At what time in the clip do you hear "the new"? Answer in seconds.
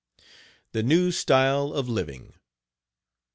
0.71-1.11